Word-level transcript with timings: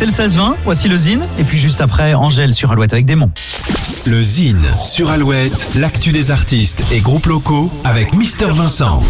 C'est 0.00 0.06
le 0.06 0.28
16-20, 0.28 0.54
voici 0.62 0.88
le 0.88 0.94
Zine, 0.94 1.26
et 1.40 1.42
puis 1.42 1.58
juste 1.58 1.80
après, 1.80 2.14
Angèle 2.14 2.54
sur 2.54 2.70
Alouette 2.70 2.92
avec 2.92 3.04
Démon. 3.04 3.32
Le 4.08 4.22
Zine 4.22 4.64
sur 4.80 5.10
Alouette, 5.10 5.68
l'actu 5.74 6.12
des 6.12 6.30
artistes 6.30 6.82
et 6.90 7.00
groupes 7.00 7.26
locaux 7.26 7.70
avec 7.84 8.14
Mister 8.14 8.46
Vincent. 8.46 9.02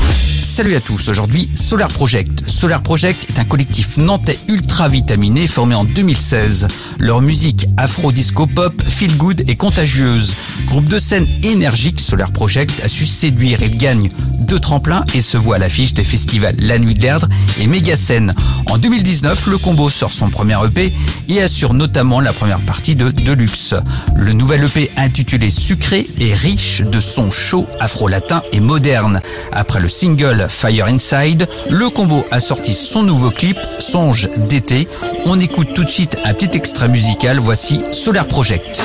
Salut 0.43 0.74
à 0.74 0.80
tous, 0.80 1.09
aujourd'hui 1.09 1.48
Solar 1.54 1.88
Project. 1.88 2.48
Solar 2.48 2.82
Project 2.82 3.30
est 3.30 3.38
un 3.38 3.45
collectif 3.45 3.96
nantais 3.96 4.40
ultra 4.48 4.88
vitaminé 4.88 5.46
formé 5.46 5.76
en 5.76 5.84
2016. 5.84 6.66
Leur 6.98 7.20
musique 7.20 7.69
afro-disco 7.77 8.48
pop, 8.48 8.82
feel 8.82 9.16
good 9.16 9.45
et 9.46 9.55
contagieuse. 9.55 10.34
Groupe 10.66 10.87
de 10.87 10.98
scène 10.98 11.28
énergique, 11.45 12.01
Solar 12.01 12.33
Project 12.33 12.80
a 12.83 12.88
su 12.88 13.06
séduire 13.06 13.62
et 13.62 13.70
gagne 13.70 14.09
deux 14.48 14.59
tremplins 14.59 15.05
et 15.15 15.20
se 15.20 15.37
voit 15.37 15.56
à 15.56 15.59
l'affiche 15.59 15.95
des 15.95 16.05
festivals 16.05 16.56
La 16.59 16.78
Nuit 16.78 16.95
de 16.95 17.02
l'Erdre 17.02 17.28
et 17.60 17.66
Méga-Scène. 17.66 18.34
En 18.66 18.78
2019, 18.78 19.46
le 19.48 19.59
combo 19.59 19.88
sort 19.91 20.12
son 20.12 20.30
premier 20.30 20.56
EP 20.65 20.92
et 21.28 21.42
assure 21.42 21.74
notamment 21.74 22.20
la 22.20 22.33
première 22.33 22.60
partie 22.60 22.96
de 22.96 23.10
Deluxe. 23.10 23.74
Le 24.16 24.33
nouvel 24.33 24.65
EP 24.65 24.88
intitulé 24.97 25.51
Sucré 25.51 26.09
est 26.20 26.34
riche 26.34 26.83
de 26.83 27.01
sons 27.01 27.30
chauds, 27.30 27.66
afro-latins 27.80 28.42
et 28.52 28.60
modernes. 28.60 29.20
Après 29.52 29.80
le 29.80 29.88
single 29.88 30.47
Fire 30.48 30.87
Inside, 30.87 31.48
le 31.70 31.88
combo 31.91 32.24
a 32.30 32.41
sorti 32.41 32.74
son 32.74 33.02
nouveau 33.02 33.30
clip 33.30 33.59
Songe 33.78 34.28
d'été. 34.48 34.88
On 35.27 35.38
écoute 35.38 35.74
tout 35.74 35.84
de 35.84 35.91
suite 35.91 36.16
un 36.24 36.34
petit 36.34 36.56
extrait 36.56 36.88
musical, 36.88 37.38
voici 37.38 37.83
Solar 37.92 38.27
Project. 38.27 38.84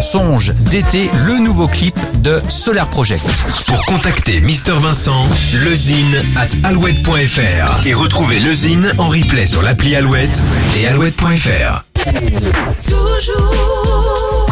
Songe 0.00 0.54
d'été, 0.70 1.10
le 1.26 1.40
nouveau 1.40 1.68
clip 1.68 1.98
de 2.22 2.40
Solar 2.48 2.88
Project. 2.88 3.44
Pour 3.66 3.84
contacter 3.84 4.40
Mister 4.40 4.72
Vincent, 4.80 5.26
lezine 5.64 6.22
at 6.36 6.68
alouette.fr 6.68 7.86
et 7.86 7.92
retrouver 7.92 8.40
le 8.40 8.54
Zine 8.54 8.92
en 8.98 9.08
replay 9.08 9.46
sur 9.46 9.62
l'appli 9.62 9.94
Alouette 9.94 10.42
et 10.76 10.86
alouette.fr. 10.86 11.84
toujours 12.88 14.46